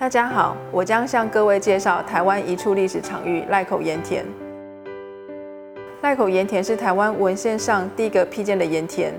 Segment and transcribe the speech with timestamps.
[0.00, 4.24] 大家好，我将向各位介绍台湾一处历史场域——赖口盐田。
[6.00, 9.12] 赖口盐田是台湾文献上第一个辟建的盐田。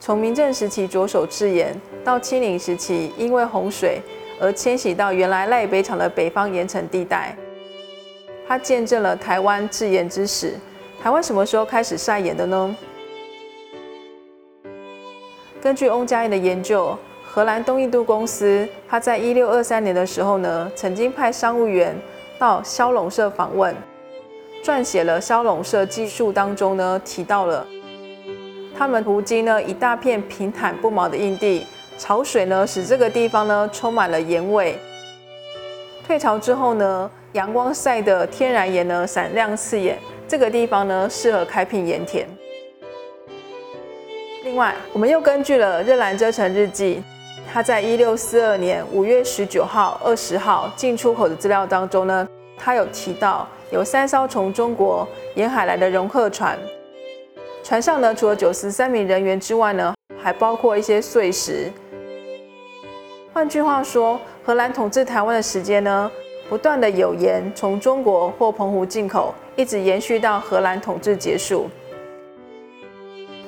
[0.00, 4.00] 从明郑时期着手制盐，到清领时期因为洪水
[4.40, 7.36] 而迁徙到原来赖北厂的北方盐城地带。
[8.46, 10.54] 它见证了台湾制盐之始。
[11.02, 12.74] 台湾什么时候开始晒盐的呢？
[15.60, 16.96] 根据翁家燕的研究，
[17.38, 21.96] 荷兰东印度公司，他在一六二三年的时候呢，曾经派商务员
[22.36, 23.72] 到骁龙社访问，
[24.60, 27.64] 撰写了《骁龙社记述》当中呢，提到了
[28.76, 31.64] 他们途经呢一大片平坦不毛的印地，
[31.96, 34.76] 潮水呢使这个地方呢充满了盐味。
[36.04, 39.96] 退潮之后呢，阳光晒的天然盐呢闪亮刺眼，
[40.26, 42.26] 这个地方呢适合开辟盐田。
[44.42, 46.96] 另外，我们又根据了《热兰遮城日记》，
[47.50, 56.58] 他在一六四二年五月十九号、二十号进出口的资料当中呢，他有提到有三艘从中国沿海来的容客船，
[57.64, 61.72] 船上呢除了九十三名人员之外呢，还包括一些碎石。
[63.32, 66.10] 换句话说，荷兰统治台湾的时间呢，
[66.50, 71.68] 不断的有盐从中国或澎湖进口，一直延续到荷兰统治结束。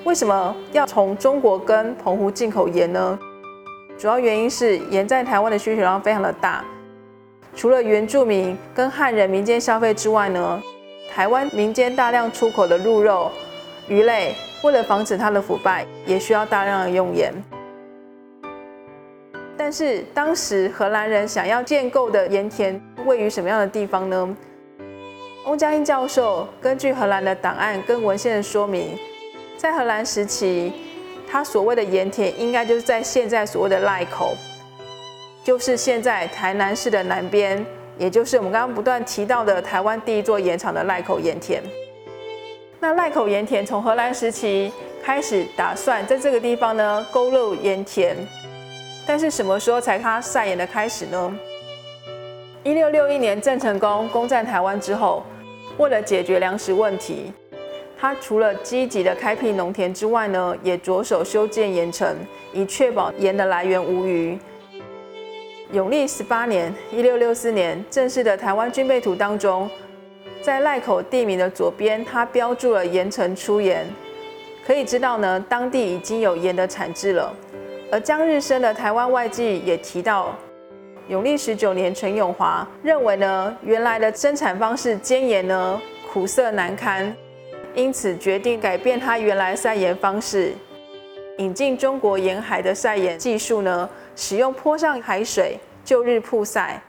[0.04, 3.18] 为什么要从中国跟澎湖进口盐呢？
[4.00, 6.64] 主要原因是盐在台湾的需求量非常的大，
[7.54, 10.62] 除了原住民跟汉人民间消费之外呢，
[11.14, 13.30] 台湾民间大量出口的鹿肉、
[13.88, 17.30] 鱼类，为了防止它的腐败，也需要大量的用盐。
[19.54, 24.34] 但是当时荷兰人想要建构的盐田位于什么样的地方呢？
[25.44, 28.98] 翁家英教授根据荷兰的档案跟文献的说明。
[29.58, 30.72] 在荷兰时期，
[31.30, 34.34] 他所谓的盐田应该就是在现在所谓的赖口，
[35.44, 37.64] 就是现在台南市的南边，
[37.96, 41.62] 也就是我们刚刚不断提到的台湾第一座盐场的赖口盐田。
[42.80, 44.72] 那赖口盐田从荷兰时期
[45.04, 48.16] 开始打算在这个地方呢勾勒盐田，
[49.06, 51.38] 但是什么时候才他晒盐的开始呢？
[52.64, 55.22] 一六六一年郑成功攻占台湾之后，
[55.78, 57.32] 为了解决粮食问题。
[58.00, 62.16] 他除了积极的开辟农田之外呢，也着手修建盐城，
[62.50, 64.38] 以确保盐的来源无虞。
[65.72, 69.68] 永历十八年（一六六四年）正式的台湾军备图当中，
[70.40, 73.86] 在赖口地名的左边，它标注了盐城出盐，
[74.66, 77.30] 可以知道呢，当地已经有盐的产制了。
[77.92, 80.34] 而江日升的《台湾外记》也提到，
[81.08, 85.78] 永历十九年，陈永华认为呢，原来的生产方式煎盐呢，
[86.10, 87.14] 苦涩难堪。
[87.74, 90.52] 因此决定改变他原来晒盐方式，
[91.38, 96.82] 引进中国沿海的晒盐技术呢，使用坡上海水就日曝晒。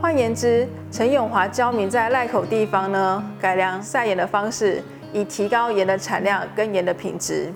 [0.00, 7.52] 换言之，陈永华教民在赖口地方呢，改良晒盐的方式，以提高盐的产量跟盐的品质。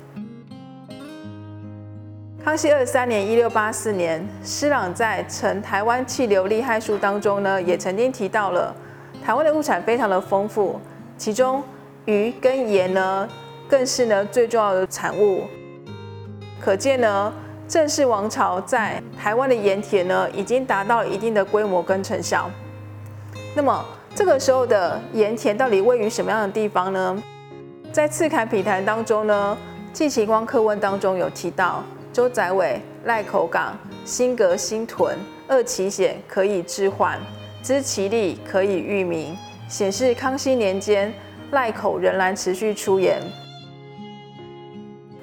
[2.44, 8.74] 康熙二三年（一六八四年），施琅在《成台湾气流利害书》当中呢，也曾经提到了
[9.24, 10.80] 台湾的物产非常的丰富，
[11.16, 11.62] 其中
[12.04, 13.28] 鱼跟盐呢，
[13.68, 15.44] 更是呢最重要的产物。
[16.60, 17.32] 可见呢，
[17.68, 22.50] 郑氏王朝在台湾的盐田呢，已经达到一定的规模跟成效。
[23.54, 23.84] 那么
[24.16, 27.22] 这个时候的盐田到底位于什么样的地方呢？
[27.92, 29.56] 在《次坎笔谈》当中呢，
[29.96, 31.84] 《季其光课文》当中有提到。
[32.12, 33.74] 周载伟赖口港
[34.04, 35.16] 新阁新屯
[35.48, 37.18] 二其险可以置换，
[37.62, 39.34] 知其利可以喻名，
[39.66, 41.12] 显示康熙年间
[41.52, 43.22] 赖口仍然持续出盐。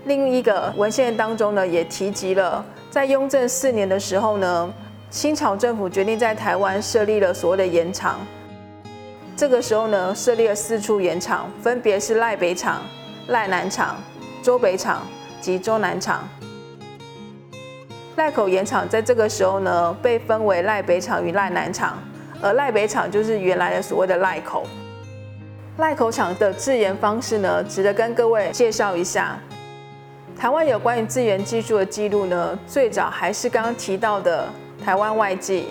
[0.06, 4.74] 另一个文献当中呢，也提及了在雍正四年的时候呢，
[5.12, 8.20] 清朝政府决定在台湾设立了所谓的盐场。
[9.38, 12.82] 这个时候呢，设立了四处盐场，分别是赖北厂、
[13.28, 13.96] 赖南厂、
[14.42, 15.06] 周北厂
[15.40, 16.28] 及周南厂。
[18.20, 21.98] 赖口盐场在这个时候呢，被分为赖北厂与赖南厂，
[22.42, 24.68] 而赖北厂就是原来的所谓的赖口。
[25.78, 29.40] 赖口厂的制盐方式呢，值得跟各位介绍一下。
[30.38, 34.50] 台湾有关于制盐技术的记录呢，最早还是刚刚提到的
[34.84, 35.68] 《台湾外记》。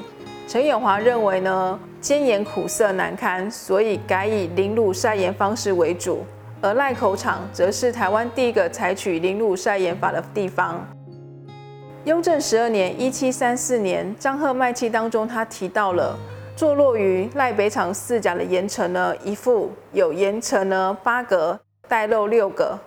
[0.51, 6.25] 陈永华认为呢，煎盐苦涩难堪，所以改以淋卤晒盐方式为主。
[6.63, 10.83] 而赖口厂则是台湾第一个采取淋卤晒盐法的地方。
[12.09, 16.19] 雍正十二年（一七三四年），张贺卖契当中，他提到了
[16.57, 22.79] 坐落于赖北厂四甲的盐城呢，一副有盐城呢八格，带漏六个，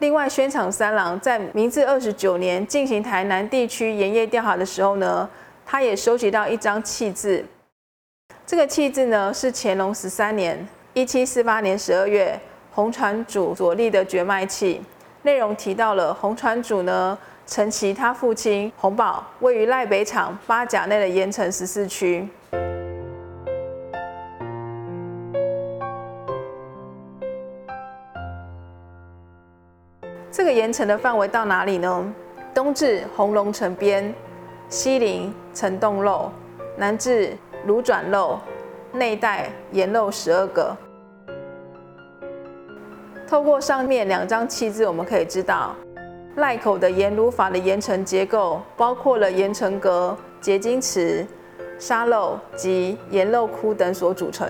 [0.00, 5.30] 另外，宣场三郎在明治二十九年进行台南地区盐业调查的时候呢，
[5.64, 7.44] 他也收集到一张契字。
[8.44, 12.36] 这个契字呢，是乾隆十三年（一七四八年十二月）
[12.74, 14.82] 红船主所立的绝脉契，
[15.22, 17.16] 内容提到了红船主呢，
[17.46, 22.28] 承其他父亲洪宝位于赖北厂八甲内的盐城十四区。
[30.30, 32.14] 这个盐城的范围到哪里呢？
[32.52, 34.12] 东至红龙城边，
[34.68, 36.30] 西临城洞漏，
[36.76, 37.34] 南至
[37.64, 38.38] 芦转漏，
[38.92, 40.76] 内带盐漏十二个。
[43.26, 45.74] 透过上面两张契字，我们可以知道，
[46.36, 51.26] 赖口的盐炉法的盐城结构包括了盐城阁、结晶池、
[51.78, 54.46] 沙漏及盐漏窟等所组成。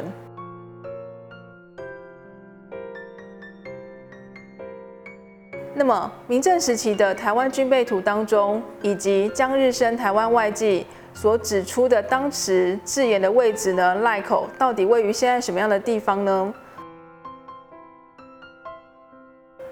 [5.79, 10.85] 那么，明正时期的台湾军备图当中，以及江日升台湾外记
[11.15, 13.95] 所指出的当时制盐的位置呢？
[13.97, 16.55] 赖口到底位于现在什么样的地方呢？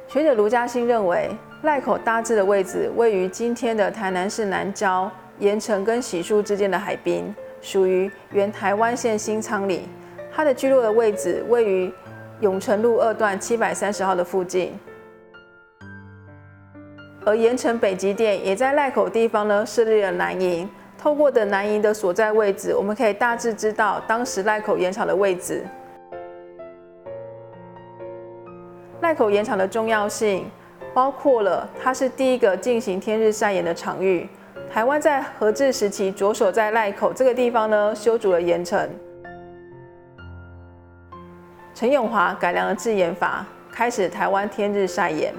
[0.07, 1.35] 学者卢嘉欣认为，
[1.65, 9.89] 赖口大致的位置位于今天的台南市南郊盐城跟喜树之间的海滨，属于原台湾县新仓里。
[10.31, 11.91] 它的聚落的位置位于
[12.41, 14.79] 永城路二段七百三十号的附近。
[17.25, 20.69] 而盐城北极店也在赖口地方呢设立了南营，
[20.99, 25.65] 透过的南营的所在位置，我们可以大致知道当时赖口盐场的位置。
[29.01, 30.45] 赖口盐场的重要性
[30.95, 34.29] 包括了，它是第一个进行天日晒盐的场域。
[34.73, 38.89] 台湾在和治时期着手在赖口这个地方呢修筑了盐城。
[41.75, 45.35] 陈永华改良了制盐法，开始台湾天日晒盐。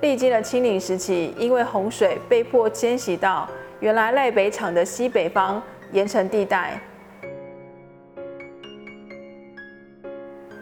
[0.00, 3.48] 历经了清领时期，因为洪水被迫迁徙到
[3.80, 5.60] 原来赖北厂的西北方
[5.92, 6.80] 盐城地带。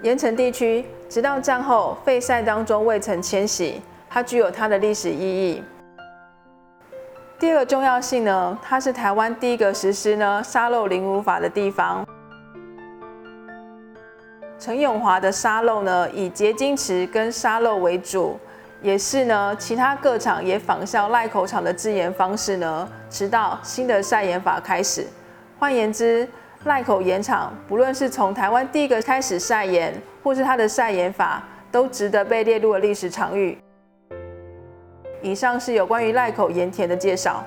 [0.02, 3.80] 盐城地区直到战后废塞当中未曾迁徙，
[4.14, 5.60] 它具有它的历史意义。
[7.36, 12.06] 第二个重要性呢，它是台湾第一个实施呢沙漏零污法的地方。
[14.56, 18.38] 陈永华的沙漏呢，以结晶池跟沙漏为主。
[18.80, 25.04] 也是呢，其他各厂也仿效赖口厂的制盐方式呢，直到新的晒盐法开始。
[25.58, 26.28] 换言之，
[26.66, 33.58] 赖口盐厂不论是从台湾第一个开始晒盐，或是它的晒盐法，都值得被列入了历史场域。
[35.24, 37.42] 以上是有关于赖口盐田的介绍。